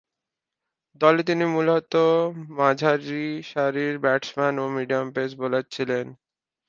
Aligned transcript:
দলে 1.01 1.21
তিনি 1.23 1.45
মূলতঃ 1.55 1.95
মাঝারিসারির 2.57 3.95
ব্যাটসম্যান 4.03 4.55
ও 4.59 4.65
মিডিয়াম 4.75 5.07
পেস 5.15 5.31
বোলার 5.39 5.65
ছিলেন। 5.73 6.05